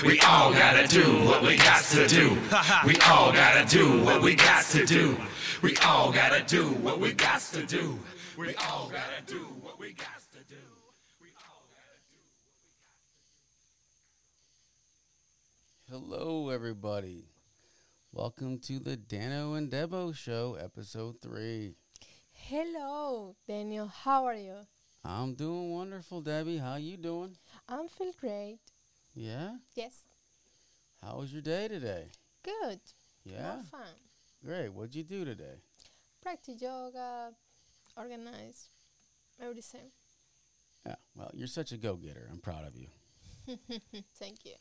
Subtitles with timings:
[0.00, 0.12] to do.
[0.12, 2.36] We all gotta do what we got to do.
[2.86, 5.16] We all gotta do what we got to do.
[5.62, 7.98] We all gotta do what we got to do.
[8.36, 10.56] We all gotta do what we got to do.
[11.20, 12.16] We all gotta do.
[15.86, 16.16] What we got to do.
[16.16, 17.26] Hello, everybody.
[18.12, 21.74] Welcome to the Dano and Debo Show, episode three.
[22.32, 23.86] Hello, Daniel.
[23.86, 24.66] How are you?
[25.04, 26.58] I'm doing wonderful, Debbie.
[26.58, 27.36] How you doing?
[27.68, 28.58] I'm feel great.
[29.14, 29.56] Yeah.
[29.74, 30.04] Yes,
[31.02, 32.06] How was your day today?
[32.42, 32.80] good.
[33.24, 33.54] Yeah.
[33.56, 33.94] More fun.
[34.44, 34.68] Great.
[34.72, 35.56] What'd you do today?
[36.22, 37.32] Practice yoga,
[37.96, 38.68] organize,
[39.42, 39.90] everything.
[40.86, 40.94] Yeah.
[41.14, 42.28] Well, you're such a go-getter.
[42.30, 42.86] I'm proud of you.
[44.18, 44.54] Thank you.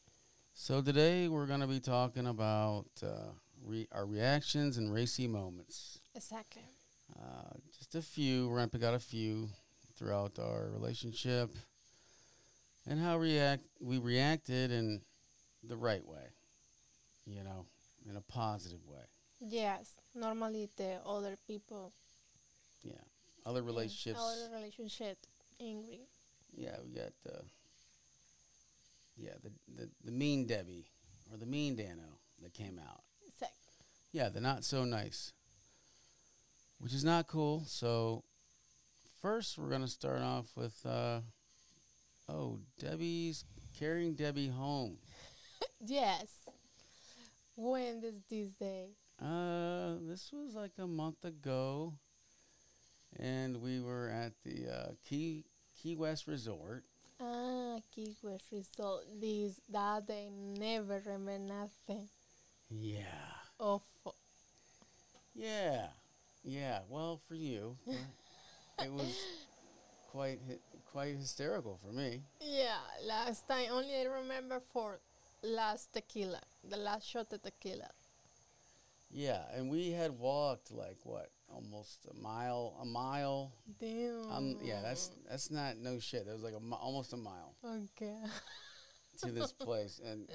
[0.53, 3.31] So today we're gonna be talking about uh,
[3.65, 5.99] re- our reactions and racy moments.
[6.15, 6.63] Exactly.
[7.17, 8.49] Uh, just a few.
[8.49, 9.47] We're gonna pick out a few
[9.95, 11.51] throughout our relationship,
[12.89, 15.01] and how react we reacted in
[15.63, 16.33] the right way.
[17.25, 17.65] You know,
[18.09, 19.05] in a positive way.
[19.39, 21.93] Yes, normally the other people,
[22.83, 22.93] Yeah.
[23.45, 24.19] Other relationships.
[24.19, 25.17] other relationship,
[25.61, 26.01] angry.
[26.57, 27.13] Yeah, we got.
[27.25, 27.43] Uh,
[29.15, 30.87] yeah, the, the the mean Debbie
[31.31, 33.03] or the mean Dano that came out.
[33.27, 33.73] Exactly.
[34.11, 35.33] Yeah, they're not so nice,
[36.79, 37.63] which is not cool.
[37.67, 38.23] So,
[39.21, 41.19] first, we're going to start off with uh,
[42.29, 43.43] oh, Debbie's
[43.77, 44.97] carrying Debbie home.
[45.85, 46.27] Yes.
[47.55, 48.89] When is this day?
[49.21, 51.93] Uh, this was like a month ago,
[53.17, 55.45] and we were at the uh, Key
[55.81, 56.83] Key West Resort.
[57.21, 59.03] Ah, Key West Resort.
[59.21, 62.07] This that they never remember nothing.
[62.69, 63.03] Yeah,
[63.57, 64.15] Awful.
[65.33, 65.87] yeah,
[66.43, 66.79] yeah.
[66.89, 67.77] Well, for you,
[68.83, 69.15] it was
[70.11, 70.39] quite
[70.91, 72.23] quite hysterical for me.
[72.41, 74.99] Yeah, last time only I remember for
[75.43, 77.89] last tequila, the last shot of tequila.
[79.11, 83.51] Yeah, and we had walked like what, almost a mile, a mile.
[83.79, 84.31] Damn.
[84.31, 86.25] Um, yeah, that's that's not no shit.
[86.25, 88.17] That was like a mi- almost a mile okay.
[89.23, 90.27] to this place, and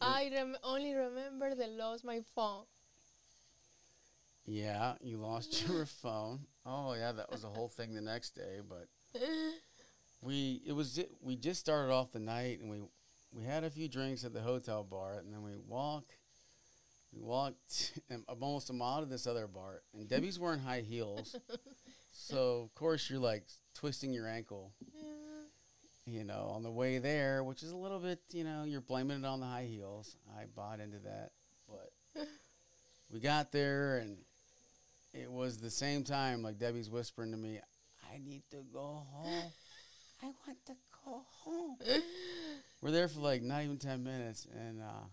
[0.00, 2.64] I rem- only remember the lost my phone.
[4.46, 6.40] Yeah, you lost your phone.
[6.66, 8.60] Oh yeah, that was a whole thing the next day.
[8.68, 8.88] But
[10.22, 12.78] we it was we just started off the night, and we
[13.34, 16.04] we had a few drinks at the hotel bar, and then we walk.
[17.12, 21.36] We walked um, almost a mile to this other bar, and Debbie's wearing high heels.
[22.12, 24.72] So of course you're like twisting your ankle,
[26.06, 29.18] you know, on the way there, which is a little bit, you know, you're blaming
[29.18, 30.16] it on the high heels.
[30.36, 31.30] I bought into that,
[31.68, 32.26] but
[33.12, 34.16] we got there and
[35.14, 37.60] it was the same time like Debbie's whispering to me,
[38.12, 39.52] "I need to go home.
[40.22, 40.74] I want to
[41.04, 41.76] go home."
[42.82, 45.06] We're there for like not even ten minutes, and uh,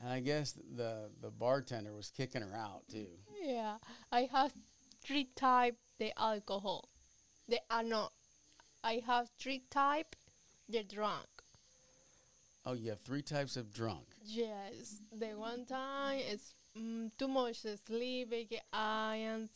[0.00, 3.08] and I guess the the bartender was kicking her out too.
[3.42, 3.78] yeah,
[4.12, 4.52] I have
[5.02, 6.88] three type the alcohol.
[7.48, 8.12] They are not.
[8.84, 10.14] I have three type
[10.68, 11.26] the drunk.
[12.64, 14.06] Oh, you have three types of drunk.
[14.24, 18.32] Yes, the one time is mm, too much sleep.
[18.72, 19.48] I am,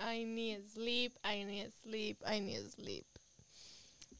[0.00, 1.12] I need sleep.
[1.24, 2.22] I need sleep.
[2.26, 3.06] I need sleep.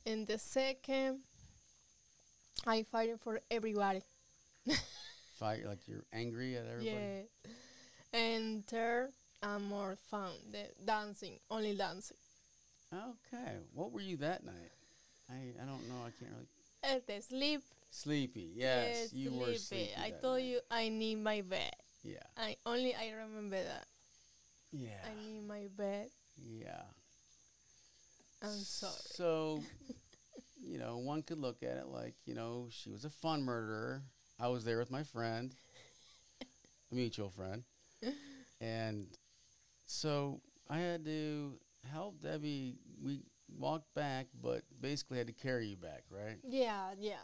[0.06, 1.20] And the second,
[2.66, 4.02] I fighting for everybody.
[5.38, 6.96] Fight like you're angry at everybody.
[6.96, 8.18] Yeah.
[8.18, 9.10] And third,
[9.42, 10.32] I'm more fun.
[10.50, 12.16] The dancing, only dancing.
[12.92, 13.56] Okay.
[13.74, 14.72] What were you that night?
[15.30, 16.00] I I don't know.
[16.00, 16.48] I can't really.
[16.82, 17.62] And the sleep.
[17.90, 18.50] Sleepy.
[18.54, 19.90] Yes, you were sleepy.
[20.00, 20.44] I told night.
[20.44, 21.74] you I need my bed.
[22.02, 22.22] Yeah.
[22.36, 23.86] I only I remember that.
[24.72, 25.04] Yeah.
[25.04, 26.08] I need my bed.
[26.36, 26.82] Yeah.
[28.42, 28.92] I'm sorry.
[29.06, 29.62] So,
[30.62, 34.02] you know, one could look at it like, you know, she was a fun murderer.
[34.38, 35.52] I was there with my friend,
[36.40, 37.64] a mutual friend.
[38.60, 39.08] And
[39.86, 41.58] so I had to
[41.92, 42.76] help Debbie.
[43.02, 43.22] We
[43.56, 46.38] walked back, but basically had to carry you back, right?
[46.44, 47.16] Yeah, yeah,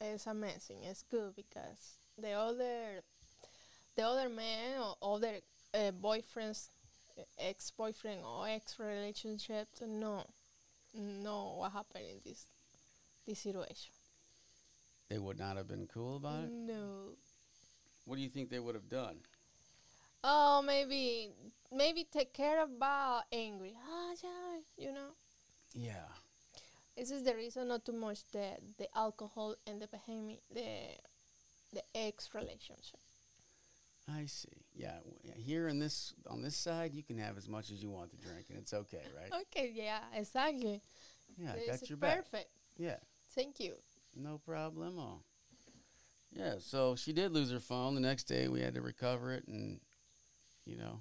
[0.00, 0.82] it's amazing.
[0.82, 3.02] It's good because the other,
[4.00, 5.34] the other man or other
[5.74, 6.68] uh, boyfriends,
[7.38, 10.24] ex boyfriend or ex relationship, no,
[10.94, 12.46] no, what happened in this,
[13.26, 13.92] this situation?
[15.10, 16.50] They would not have been cool about it.
[16.50, 17.16] No.
[18.06, 19.16] What do you think they would have done?
[20.24, 21.30] Oh, maybe,
[21.70, 23.74] maybe take care about angry.
[23.86, 25.10] Ah, yeah, you know.
[25.74, 26.08] Yeah.
[26.96, 30.96] This is the reason not too much the the alcohol and the behavior, the
[31.72, 33.00] the ex relationship.
[34.16, 34.48] I see.
[34.74, 34.98] Yeah,
[35.36, 38.16] here in this on this side, you can have as much as you want to
[38.16, 39.42] drink, and it's okay, right?
[39.42, 40.80] Okay, yeah, exactly.
[41.36, 42.16] Yeah, I This got your back.
[42.16, 42.48] perfect.
[42.78, 42.96] Yeah.
[43.34, 43.74] Thank you.
[44.16, 45.20] No problemo.
[46.32, 47.94] Yeah, so she did lose her phone.
[47.94, 49.80] The next day we had to recover it and,
[50.64, 51.00] you know,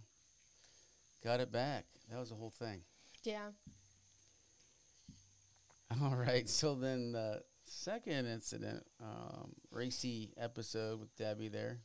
[1.24, 1.86] got it back.
[2.10, 2.82] That was the whole thing.
[3.24, 3.50] Yeah.
[6.02, 6.48] All right.
[6.48, 11.80] So then the second incident, um, racy episode with Debbie there.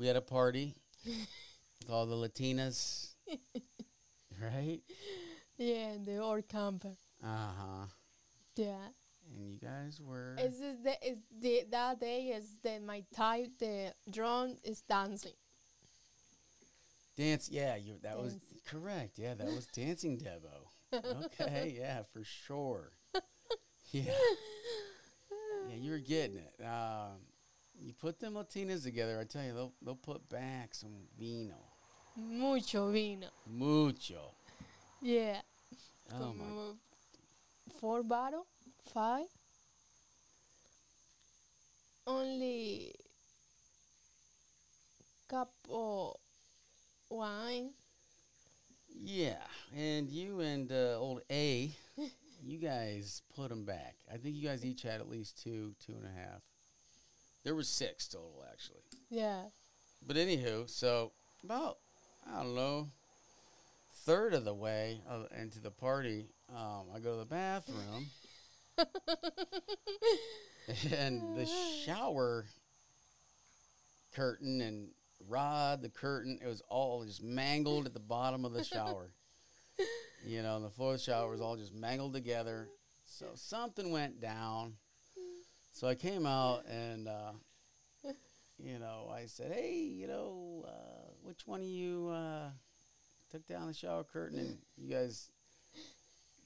[0.00, 0.74] We had a party
[1.04, 3.08] with all the Latinas,
[4.42, 4.80] right?
[5.58, 6.96] Yeah, and the old camper.
[7.22, 7.86] Uh huh.
[8.56, 8.78] Yeah.
[9.36, 10.36] And you guys were.
[10.42, 15.32] Is this the is the that day is that my type the drone is dancing.
[17.18, 19.18] Dance, yeah, you that was correct.
[19.18, 21.26] Yeah, that was dancing Debo.
[21.26, 22.92] Okay, yeah, for sure.
[23.92, 24.04] Yeah,
[25.68, 26.64] yeah, you were getting it.
[26.64, 27.18] Um,
[27.82, 31.54] you put them Latinas together, I tell you, they'll they'll put back some vino,
[32.16, 33.28] Mucho vino.
[33.46, 34.34] mucho.
[35.02, 35.40] Yeah.
[36.12, 36.44] Oh my,
[37.80, 38.46] four bottle,
[38.92, 39.26] five.
[42.06, 42.92] Only
[45.28, 46.16] cup of
[47.08, 47.70] wine.
[48.92, 49.36] yeah.
[49.76, 51.70] And you and uh, old A,
[52.42, 53.94] you guys put them back.
[54.12, 56.42] I think you guys each had at least two, two and a half.
[57.44, 58.82] There was six total, actually.
[59.08, 59.42] Yeah.
[60.06, 61.12] But anywho, so
[61.44, 61.78] about
[62.30, 62.88] I don't know,
[64.04, 65.00] third of the way
[65.38, 68.06] into the party, um, I go to the bathroom,
[70.96, 71.46] and the
[71.84, 72.46] shower
[74.14, 74.88] curtain and
[75.28, 79.10] rod, the curtain, it was all just mangled at the bottom of the shower.
[80.26, 82.68] you know, and the floor of the shower was all just mangled together.
[83.06, 84.74] So something went down.
[85.80, 87.32] So I came out and, uh,
[88.58, 92.50] you know, I said, hey, you know, uh, which one of you uh,
[93.30, 94.40] took down the shower curtain?
[94.40, 95.30] And you guys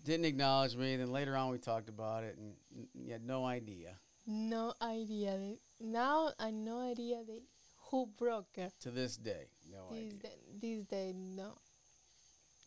[0.04, 0.94] didn't acknowledge me.
[0.94, 2.54] Then later on, we talked about it, and
[2.94, 3.96] you had no idea.
[4.24, 5.56] No idea.
[5.80, 7.42] Now I no idea the
[7.90, 8.72] who broke it.
[8.82, 10.18] To this day, no This idea.
[10.20, 11.54] day, this day, no.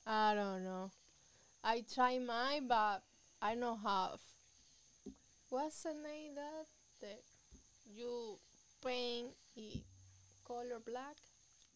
[0.05, 0.91] I don't know.
[1.63, 3.03] I try mine, but
[3.41, 4.19] I don't have.
[5.49, 6.65] What's the name that
[7.01, 7.21] that
[7.85, 8.37] you
[8.83, 9.81] paint i
[10.45, 11.17] color black?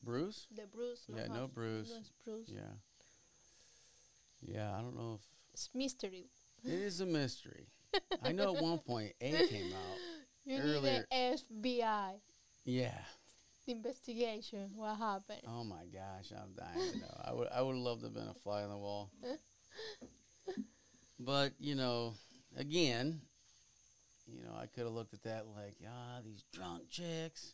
[0.04, 0.48] Bruce?
[0.56, 1.04] The bruise.
[1.08, 1.92] Yeah, no bruise.
[1.92, 2.50] no bruise.
[2.52, 2.74] Yeah.
[4.42, 6.26] Yeah, I don't know if It's mystery.
[6.66, 7.68] it is a mystery.
[8.24, 9.98] I know at one point A came out.
[10.46, 12.20] You Earlier- need the FBI
[12.66, 12.98] Yeah.
[13.68, 14.72] investigation.
[14.76, 15.42] What happened?
[15.48, 17.22] Oh my gosh, I'm dying to know.
[17.24, 19.12] I would I would have loved to have been a fly on the wall.
[21.24, 22.16] But, you know,
[22.58, 23.22] again,
[24.34, 27.54] you know, I could have looked at that like, ah, these drunk chicks,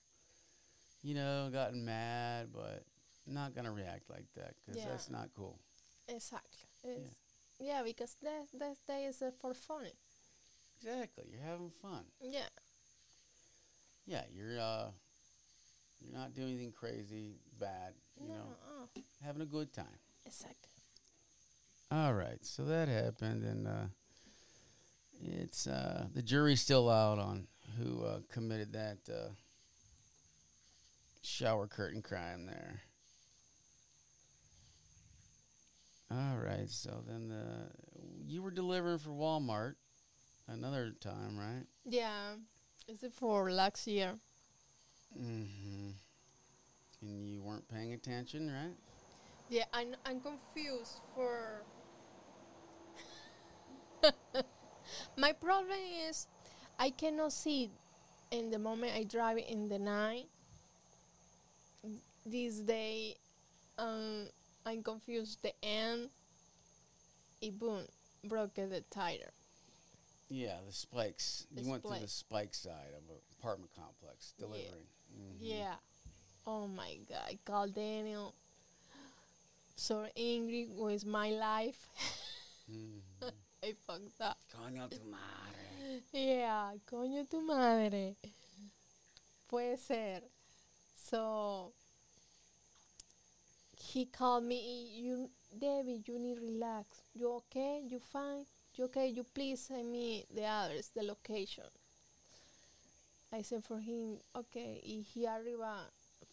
[1.03, 2.83] you know, gotten mad, but
[3.27, 4.89] I'm not going to react like that because Yeah.
[4.89, 5.59] that's not cool.
[6.07, 6.67] Exactly.
[6.83, 7.15] It's,
[7.59, 7.83] yeah.
[7.83, 9.87] because that that day is uh, for fun.
[10.79, 11.25] Exactly.
[11.31, 12.05] You're having fun.
[12.21, 12.47] Yeah.
[14.05, 14.91] Yeah, you're uh
[15.99, 18.35] you're not doing anything crazy bad, you no.
[18.35, 18.45] know,
[18.95, 19.99] uh, having a good time.
[20.25, 20.71] exactly.
[21.91, 23.85] All right, so that happened, and uh,
[25.23, 27.47] it's uh, the jury's still out on
[27.77, 29.29] who uh, committed that uh,
[31.21, 32.81] shower curtain crime there.
[36.09, 37.69] All right, so then the
[38.25, 39.75] you were delivering for Walmart
[40.47, 41.65] another time, right?
[41.85, 42.35] Yeah.
[42.87, 44.13] Is it for last year?
[45.17, 45.89] Mm-hmm.
[47.01, 48.75] And you weren't paying attention, right?
[49.49, 51.63] Yeah, I'm, I'm confused for.
[55.17, 55.77] My problem
[56.07, 56.27] is
[56.79, 57.69] I cannot see
[58.31, 60.27] in the moment I drive in the night.
[62.25, 63.15] This day,
[63.77, 64.27] um,
[64.65, 65.41] I'm confused.
[65.41, 66.09] The end,
[67.41, 67.83] it boom,
[68.23, 69.31] broke the tire.
[70.29, 71.47] Yeah, the spikes.
[71.55, 72.53] The you went to the spike.
[72.53, 74.87] side of an apartment complex delivering.
[75.15, 75.37] Mhm.
[75.39, 75.75] Yeah.
[76.45, 78.33] Oh my god, I called Daniel.
[79.75, 81.87] So angry with my life.
[82.69, 83.01] Mhm.
[83.67, 84.37] I fucked up.
[84.55, 86.01] Coño tu madre.
[86.13, 88.15] Yeah, coño tu madre.
[89.49, 90.21] Puede ser.
[90.95, 91.73] So
[93.77, 94.87] he called me.
[94.95, 96.87] You, Debbie, you need relax.
[97.13, 97.81] You okay?
[97.85, 98.45] You fine?
[98.75, 99.07] You okay?
[99.07, 101.65] You please send me the address, the location.
[103.33, 104.79] I said for him, okay.
[104.85, 105.89] y He arriba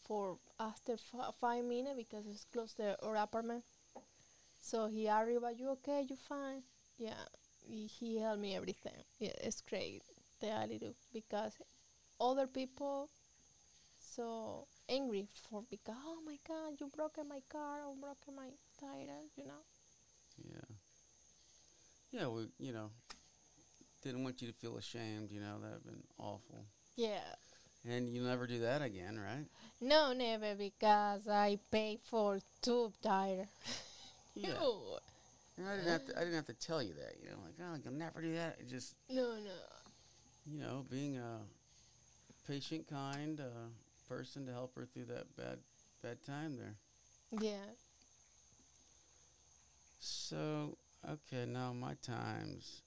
[0.06, 3.64] for after f- five minutes because it's close to our apartment.
[4.60, 5.50] So he arriba.
[5.52, 6.06] You okay?
[6.08, 6.62] You fine?
[6.98, 7.24] Yeah
[7.66, 9.04] he he helped me everything.
[9.18, 10.02] Yeah, it's great
[10.40, 11.52] the attitude because
[12.20, 13.08] other people
[13.98, 19.22] so angry for because oh my god you broken my car or broken my tire
[19.36, 19.62] you know
[20.44, 20.74] Yeah.
[22.12, 22.90] Yeah, we you know
[24.02, 25.30] didn't want you to feel ashamed.
[25.30, 26.66] You know that'd been awful.
[26.96, 27.34] Yeah.
[27.88, 29.46] And you'll never do that again, right?
[29.80, 33.46] No, never because I pay for tube tire.
[34.36, 34.98] no.
[35.56, 36.16] And I didn't have to.
[36.16, 37.16] I didn't have to tell you that.
[37.22, 38.56] You know, like oh, you'll never do that.
[38.60, 39.50] It just No, no.
[40.46, 41.40] you know, being a
[42.46, 43.68] patient, kind uh,
[44.08, 45.58] person to help her through that bad
[46.02, 46.74] bad time there.
[47.40, 47.70] Yeah.
[50.00, 50.76] So
[51.08, 52.82] okay, now my times.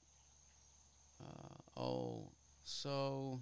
[1.20, 2.30] Uh, oh,
[2.64, 3.40] so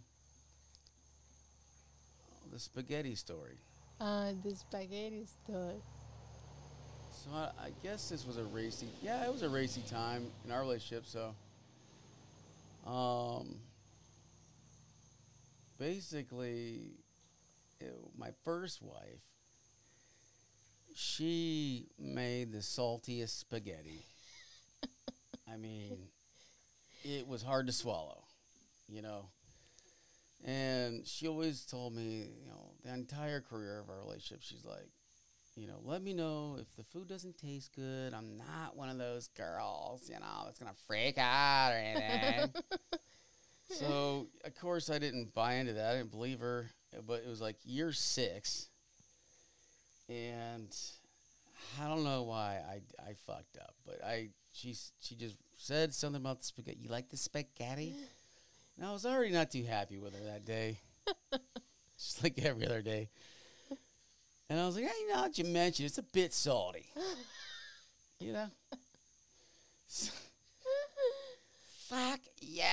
[2.52, 3.58] the spaghetti story.
[4.00, 5.82] Uh, the spaghetti story.
[7.26, 8.88] So I, I guess this was a racy.
[9.02, 11.06] Yeah, it was a racy time in our relationship.
[11.08, 11.34] So,
[12.90, 13.56] um,
[15.80, 16.92] basically,
[17.80, 19.24] it, my first wife,
[20.94, 24.06] she made the saltiest spaghetti.
[25.52, 25.98] I mean,
[27.04, 28.24] it was hard to swallow,
[28.88, 29.30] you know.
[30.44, 34.90] And she always told me, you know, the entire career of our relationship, she's like,
[35.56, 38.14] you know, let me know if the food doesn't taste good.
[38.14, 42.54] I'm not one of those girls, you know, that's gonna freak out or anything.
[43.70, 45.94] so of course I didn't buy into that.
[45.94, 46.70] I didn't believe her.
[47.08, 48.70] But it was like year six,
[50.08, 50.74] and
[51.82, 56.22] I don't know why I, I fucked up, but I she she just said something
[56.22, 56.80] about the spaghetti.
[56.82, 57.96] You like the spaghetti?
[58.78, 60.80] And I was already not too happy with her that day,
[61.98, 63.08] just like every other day.
[64.50, 66.86] And I was like, hey, now that you mention it's a bit salty.
[68.20, 68.48] you know?
[71.88, 72.64] Fuck you.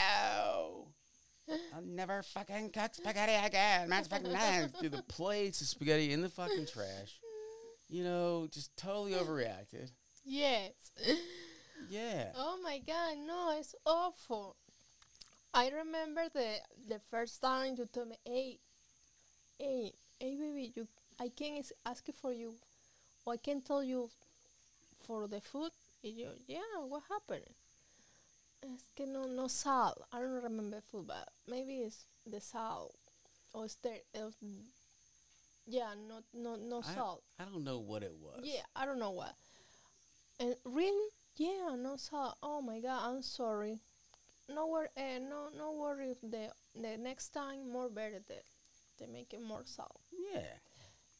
[1.74, 3.88] I'll never fucking cook spaghetti again.
[3.88, 4.70] Man, fucking nice.
[4.70, 7.18] Threw the plates of spaghetti in the fucking trash.
[7.88, 9.90] You know, just totally overreacted.
[10.24, 10.72] Yes.
[11.90, 12.28] Yeah.
[12.36, 14.56] Oh my god, no, it's awful.
[15.52, 16.54] I remember the
[16.88, 18.58] the first time you told me, hey,
[19.58, 20.86] hey, hey, baby, you,
[21.22, 22.54] I can is- ask for you,
[23.24, 24.10] or I can't tell you
[25.06, 25.70] for the food.
[26.02, 27.46] And you, yeah, what happened?
[28.64, 30.02] Es que no, no salt.
[30.12, 32.94] I don't remember food, but maybe it's the salt,
[33.54, 34.34] or it's the, it
[35.66, 37.22] yeah, no, no, no I- salt.
[37.38, 38.40] I don't know what it was.
[38.42, 39.34] Yeah, I don't know what.
[40.40, 42.36] And really, yeah, no salt.
[42.42, 43.78] Oh my God, I'm sorry.
[44.48, 46.16] No worry, uh, no, no worry.
[46.20, 48.42] The the next time more better the,
[48.98, 50.00] they make it more salt.
[50.10, 50.58] Yeah.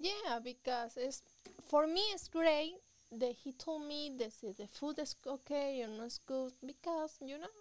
[0.03, 1.23] Yeah, because it's
[1.69, 2.75] for me it's great
[3.13, 7.39] that he told me this is the food is okay or not good because you
[7.39, 7.55] know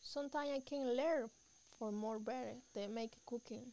[0.00, 1.28] sometimes I can learn
[1.78, 3.72] for more better they make cooking.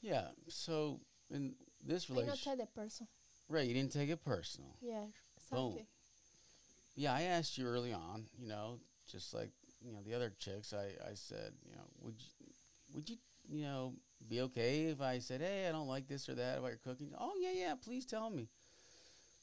[0.00, 0.28] Yeah.
[0.48, 1.54] So in
[1.84, 3.08] this relationship, I not relationship, tell personal.
[3.48, 3.66] right?
[3.68, 4.76] You didn't take it personal.
[4.80, 5.04] Yeah,
[5.50, 5.72] Boom.
[5.72, 5.86] exactly.
[6.96, 8.26] Yeah, I asked you early on.
[8.38, 8.80] You know,
[9.10, 9.50] just like
[9.84, 10.72] you know the other chicks.
[10.72, 12.46] I I said, you know, would you
[12.94, 13.16] would you
[13.50, 13.94] you know
[14.28, 17.12] be okay if I said, hey, I don't like this or that about your cooking?
[17.18, 17.74] Oh yeah, yeah.
[17.82, 18.48] Please tell me.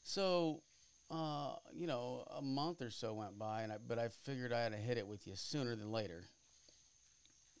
[0.02, 0.62] So,
[1.10, 4.62] uh, you know, a month or so went by, and I but I figured I
[4.62, 6.24] had to hit it with you sooner than later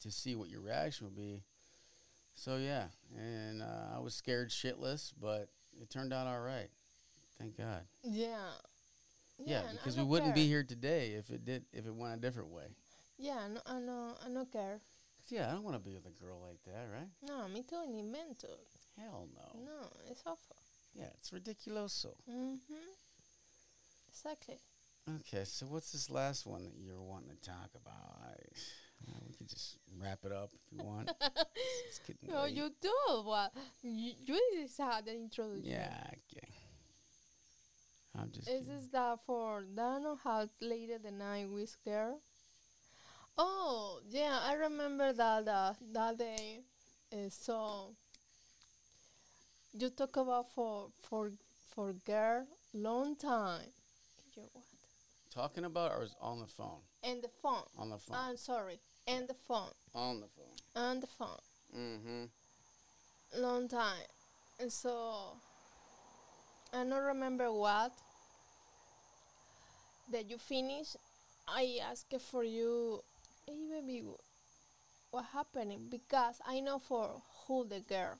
[0.00, 1.42] to see what your reaction would be.
[2.34, 5.48] So yeah, and uh, I was scared shitless, but
[5.80, 6.68] it turned out all right.
[7.38, 7.82] Thank God.
[8.02, 8.50] Yeah.
[9.44, 12.20] Yeah, I because we wouldn't be here today if it did if it went a
[12.20, 12.64] different way.
[13.18, 14.80] Yeah, no, I know, I don't care.
[15.28, 17.08] Yeah, I don't want to be with a girl like that, right?
[17.28, 18.48] No, me too, ni invento.
[18.98, 19.60] Hell no.
[19.64, 20.56] No, it's awful.
[20.94, 22.14] Yeah, it's ridiculoso.
[22.30, 22.58] Mm-hmm.
[24.10, 24.56] Exactly.
[25.20, 28.18] Okay, so what's this last one that you're wanting to talk about?
[28.24, 28.34] I,
[29.06, 31.10] well, we could just wrap it up if you want.
[31.88, 32.54] it's getting No, late.
[32.54, 32.90] you do.
[33.22, 33.52] What?
[33.82, 35.62] You, you decide the introduction.
[35.64, 35.96] Yeah,
[36.32, 36.48] okay.
[38.18, 38.48] I'm just.
[38.48, 38.74] Is kidding.
[38.78, 42.20] this that for Dano has later the night with girl?
[43.38, 46.60] Oh, yeah, I remember that uh, that day.
[47.12, 47.94] Uh, so
[49.72, 51.30] you talk about for for
[51.74, 53.68] for girl long time.
[54.34, 54.64] You what?
[55.36, 56.80] talking about or is on the phone?
[57.04, 57.68] And the phone.
[57.78, 58.16] On the phone.
[58.18, 58.80] I'm sorry.
[59.06, 59.70] And the phone.
[59.94, 60.84] on the phone.
[60.84, 61.44] And the phone.
[61.76, 63.42] Mm-hmm.
[63.42, 64.08] long time.
[64.58, 65.36] And so
[66.72, 67.92] I don't remember what
[70.10, 70.96] that you finish.
[71.46, 73.02] I asked for you,
[73.46, 74.02] hey baby,
[75.10, 75.88] what happening?
[75.90, 78.18] Because I know for who the girl,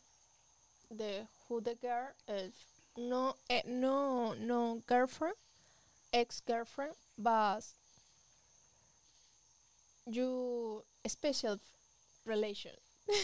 [0.91, 2.53] the who the girl is
[2.97, 5.35] no eh, no no girlfriend,
[6.13, 7.63] ex girlfriend, but
[10.07, 11.59] you special
[12.25, 12.73] relation.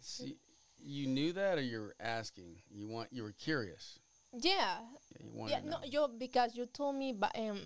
[0.00, 0.36] See,
[0.82, 2.56] you knew that, or you were asking?
[2.70, 3.08] You want?
[3.12, 3.98] You were curious.
[4.32, 4.78] Yeah,
[5.18, 7.60] Yeah, you wanted yeah, no, you because you told me, but um,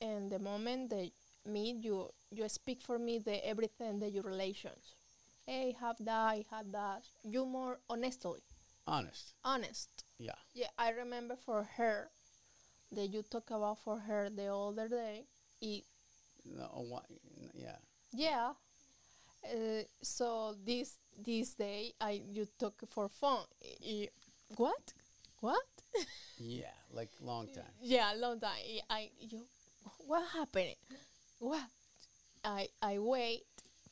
[0.00, 1.10] in the moment that
[1.46, 4.94] meet you, you speak for me the everything that your relations.
[5.46, 7.02] Hey, have that, I had that.
[7.24, 8.40] You more honestly,
[8.86, 9.34] Honest.
[9.44, 9.88] honest.
[10.18, 10.32] Yeah.
[10.54, 12.10] Yeah, I remember for her
[12.92, 15.24] that you talk about for her the other day.
[15.60, 15.84] It,
[16.44, 17.00] No, oh, why,
[17.54, 17.76] yeah.
[18.12, 18.52] yeah.
[19.44, 23.44] Uh, so this this day I you talk for fun.
[23.84, 24.08] I-
[24.56, 24.92] what?
[25.40, 25.64] What?
[26.38, 26.74] Yeah.
[26.92, 27.72] Like long time.
[27.82, 28.52] yeah, long time.
[28.56, 29.42] I, I you
[30.08, 30.74] what happened?
[31.38, 31.68] What?
[32.44, 33.44] I I wait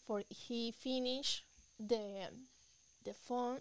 [0.07, 1.45] for he finish
[1.79, 2.31] the
[3.05, 3.61] the phone.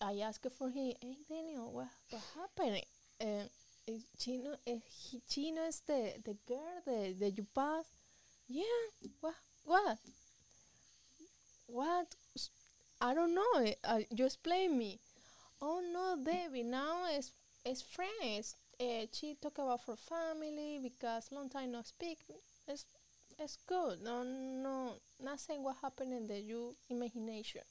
[0.00, 0.94] I ask for him.
[1.00, 2.82] Hey Daniel, what what happened?
[3.20, 3.50] And
[4.18, 7.86] Chino, uh, he, Chino is the the girl that that you pass.
[8.48, 8.86] Yeah.
[9.20, 9.34] What?
[9.64, 9.98] What?
[11.66, 12.14] What?
[13.00, 13.74] I don't know.
[13.84, 15.00] Uh, you explain me.
[15.62, 16.62] Oh no, Debbie.
[16.64, 17.32] Now it's
[17.64, 18.56] it's friends.
[18.80, 22.18] Uh, she talk about her family because long time no speak.
[22.66, 22.84] It's
[23.38, 24.02] it's good.
[24.02, 27.62] No no nothing what happened in the you imagination.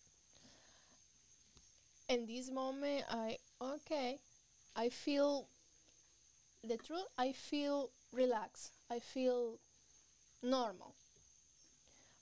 [2.09, 4.19] In this moment, I okay.
[4.75, 5.47] I feel
[6.63, 7.07] the truth.
[7.17, 8.73] I feel relaxed.
[8.91, 9.57] I feel
[10.43, 10.95] normal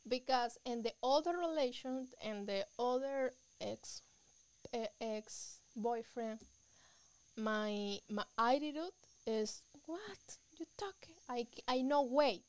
[0.07, 4.01] because in the other relation and the other ex
[4.73, 6.39] uh, ex boyfriend
[7.37, 8.91] my my attitude
[9.27, 11.15] is what you talking
[11.67, 12.43] i no wait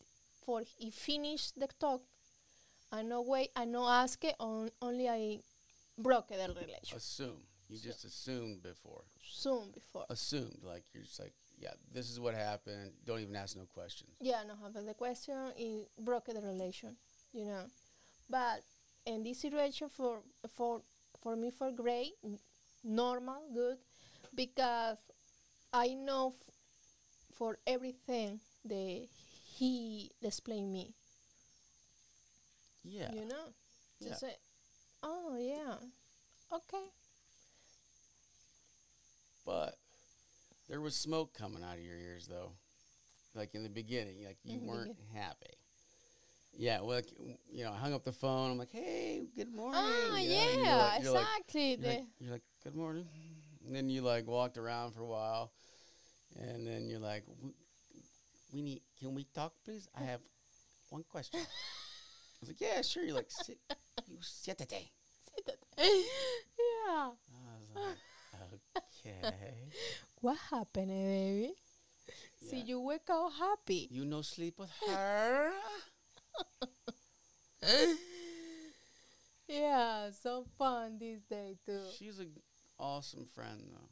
[0.44, 2.03] for he finish the talk
[2.92, 5.38] i no wait i no ask it on only i
[5.99, 7.42] broke the relation Assume.
[7.68, 9.03] You just assumed before.
[9.29, 10.61] soon before Assumed.
[10.62, 12.92] Like you're just like, yeah, this is what happened.
[13.05, 14.11] Don't even ask no questions.
[14.20, 16.96] yeah no have the question it broke the relation
[17.33, 17.64] you know
[18.31, 18.62] but
[19.05, 20.83] in this situation for for
[21.22, 22.12] for me for great
[22.85, 23.79] normal good
[24.37, 24.99] because
[25.72, 26.55] i know f-
[27.37, 29.07] for everything that
[29.57, 30.94] he explained me
[32.85, 33.11] Yeah.
[33.12, 33.46] you know
[33.99, 34.09] Yeah.
[34.11, 34.37] just say
[35.03, 35.77] oh yeah
[36.53, 36.85] okay
[39.44, 39.77] But
[40.68, 42.51] there was smoke coming out of your ears, though.
[43.35, 45.55] Like in the beginning, like you weren't happy.
[46.59, 47.07] Yeah, well, like,
[47.53, 48.51] you know, I hung up the phone.
[48.51, 51.92] I'm like, "Hey, good morning." Oh, you know, yeah you're like- you're like- exactly You're
[51.92, 53.07] like, you're like, good morning.
[53.66, 55.52] And then you like walked around for a while,
[56.38, 57.50] and then you're like, we,
[58.52, 59.88] we need, can we talk, please?
[59.98, 60.20] I have
[60.90, 61.40] one question.
[61.42, 63.02] I was like, yeah, sure.
[63.02, 63.59] You're like, sit,
[64.07, 64.90] you siéntate.
[65.79, 65.85] yeah
[66.88, 67.11] I
[67.59, 67.98] was like,
[68.76, 69.70] okay.
[70.20, 71.52] what happened eh, baby
[72.48, 75.50] see you wake up happy You no sleep with her?
[79.48, 82.31] yeah so fun this day too She's an
[82.78, 83.88] awesome friend, though.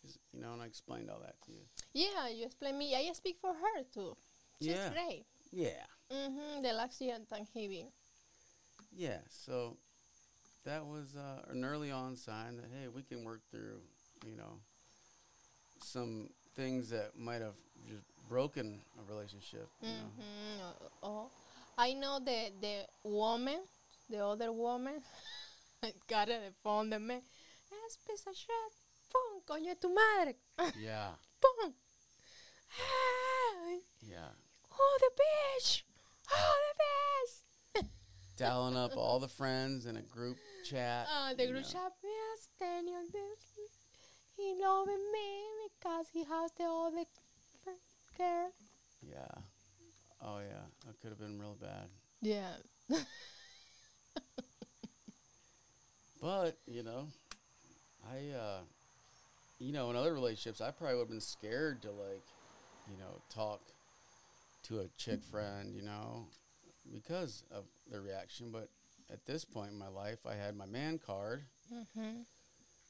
[0.00, 1.64] She's, you know, and I explained all that to you.
[1.92, 4.16] yeah you explain me i speak for her too
[4.60, 4.90] she's Yeah.
[4.90, 5.84] great Yeah.
[6.10, 6.62] mm-hmm
[7.00, 7.88] year in Thanksgiving
[8.96, 9.76] Yeah, so
[10.64, 13.80] that was uh, an early on sign that hey, we can work through,
[14.24, 14.60] you know,
[15.82, 17.54] some things that might have
[17.88, 19.68] just broken a relationship.
[19.82, 19.88] You?
[19.88, 20.86] Mm-hmm.
[21.02, 21.30] Oh,
[21.78, 23.60] I know the the woman,
[24.08, 25.00] the other woman,
[26.08, 27.20] got the phone the me.
[27.70, 28.72] Es piece of shit.
[29.10, 30.36] Pum, coño de tu madre.
[30.78, 31.72] Yeah, Pum.
[32.78, 34.30] Ay, yeah.
[34.72, 35.82] Oh, the bitch.
[36.32, 37.86] Oh, the bitch.
[38.36, 41.06] Dialing up all the friends in a group chat.
[41.12, 41.68] Uh, the group know.
[41.68, 43.68] chat, yes, Daniel, this.
[44.36, 47.04] He loving me because he has the other
[48.16, 48.50] girl.
[49.02, 49.42] Yeah.
[50.22, 51.88] Oh yeah, that could have been real bad.
[52.22, 52.52] Yeah.
[56.20, 57.08] But you know,
[58.08, 58.60] I, uh,
[59.58, 62.22] you know, in other relationships, I probably would have been scared to like,
[62.90, 63.60] you know, talk
[64.64, 66.26] to a chick friend, you know,
[66.92, 68.50] because of the reaction.
[68.50, 68.68] But
[69.12, 71.42] at this point in my life, I had my man card.
[71.72, 72.20] Mm-hmm.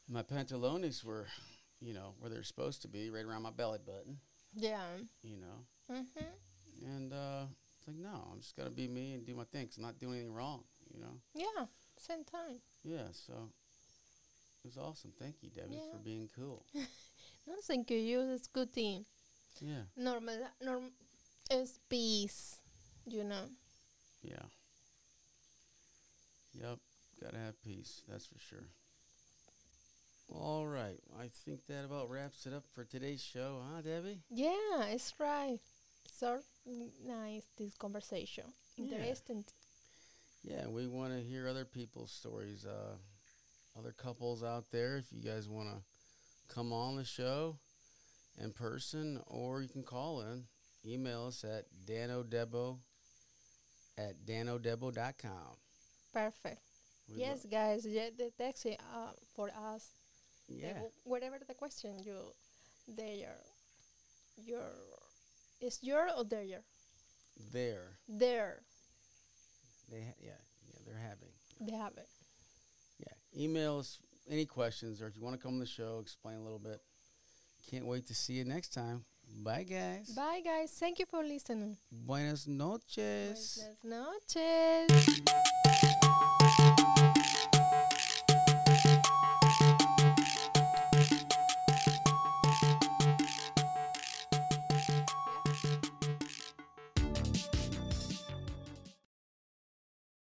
[0.08, 1.26] My pantalones were,
[1.80, 4.18] you know, where they're supposed to be, right around my belly button,
[4.54, 4.82] Yeah.
[5.22, 5.94] you know.
[5.96, 6.86] Mm-hmm.
[6.86, 7.44] And uh,
[7.78, 9.68] it's like, no, I'm just gonna be me and do my thing.
[9.76, 11.20] I'm not doing anything wrong, you know.
[11.34, 11.66] Yeah.
[11.98, 12.60] Same time.
[12.82, 13.50] Yeah, so
[14.62, 15.12] it was awesome.
[15.18, 15.92] Thank you, Debbie, Yeah.
[15.92, 16.64] for being cool.
[17.46, 17.96] No, thank you.
[17.96, 19.04] You is good thing.
[19.60, 20.92] Yeah, Normal, norm,
[21.50, 22.60] is peace.
[23.06, 23.44] You know.
[24.22, 24.44] yeah.
[26.52, 26.78] Yep,
[27.22, 28.68] gotta have peace, that's for sure.
[30.28, 34.20] All right, I think that about wraps it up for today's show, huh, Debbie?
[34.30, 35.58] Yeah, it's right.
[36.06, 36.40] So
[37.06, 38.44] nice this conversation.
[38.76, 38.96] Yeah.
[38.98, 39.44] Interesting.
[40.44, 42.96] Yeah, we want to hear other people's stories, uh,
[43.80, 44.98] other couples out there.
[44.98, 47.56] If you guys want to come on the show
[48.38, 50.44] in person, or you can call in,
[50.84, 52.78] email us at danodebo
[53.98, 55.56] at danodebo.com.
[56.12, 56.60] Perfect.
[57.08, 59.88] We yes, lo- guys, yeah, the text uh, for us.
[60.48, 60.72] the yeah.
[60.74, 62.16] w- whatever the question you,
[62.88, 63.44] they are,
[64.44, 64.62] your,
[65.60, 66.60] is your or their?
[67.52, 67.96] There.
[68.08, 68.60] Their,
[69.90, 70.30] They ha- yeah,
[70.66, 71.30] yeah, they're having.
[71.60, 72.08] they have it.
[73.32, 73.48] Yeah.
[73.48, 73.98] Emails
[74.30, 76.80] any questions or if you want to come on the show, explain a little bit.
[77.70, 79.04] Can't wait to see you next time.
[79.44, 80.08] Bye guys.
[80.10, 80.72] Bye, guys.
[80.72, 81.76] Thank you for listening.
[81.90, 83.62] Buenas noches.
[83.84, 85.22] Buenas noches.